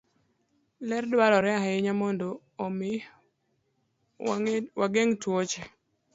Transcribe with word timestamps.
Ler 0.87 1.03
dwarore 1.11 1.51
ahinya 1.59 1.93
mondo 2.01 2.27
omi 2.65 2.91
wageng' 4.79 5.17
tuoche. 5.21 5.61